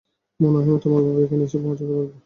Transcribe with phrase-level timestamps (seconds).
[0.39, 2.13] মনে হয় না তোমার বাবা এখানে এসে পৌঁছতে পারবে!